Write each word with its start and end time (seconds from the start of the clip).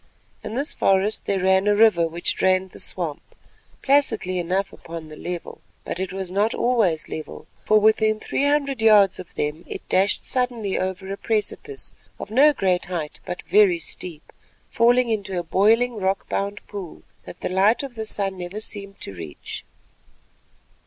Into 0.43 0.57
this 0.57 0.73
forest 0.73 1.27
there 1.27 1.43
ran 1.43 1.67
a 1.67 1.75
river 1.75 2.07
which 2.07 2.35
drained 2.35 2.71
the 2.71 2.79
swamp, 2.79 3.21
placidly 3.83 4.39
enough 4.39 4.73
upon 4.73 5.09
the 5.09 5.15
level. 5.15 5.61
But 5.85 5.99
it 5.99 6.11
was 6.11 6.31
not 6.31 6.55
always 6.55 7.07
level, 7.07 7.45
for 7.65 7.79
within 7.79 8.19
three 8.19 8.45
hundred 8.45 8.81
yards 8.81 9.19
of 9.19 9.35
them 9.35 9.63
it 9.67 9.87
dashed 9.89 10.25
suddenly 10.25 10.75
over 10.75 11.13
a 11.13 11.17
precipice, 11.17 11.93
of 12.17 12.31
no 12.31 12.51
great 12.51 12.85
height 12.85 13.19
but 13.25 13.43
very 13.43 13.77
steep, 13.77 14.33
falling 14.71 15.07
into 15.07 15.37
a 15.37 15.43
boiling 15.43 15.97
rock 15.97 16.27
bound 16.27 16.65
pool 16.65 17.03
that 17.25 17.41
the 17.41 17.49
light 17.49 17.83
of 17.83 17.93
the 17.93 18.07
sun 18.07 18.39
never 18.39 18.59
seemed 18.59 18.99
to 19.01 19.13
reach. 19.13 19.63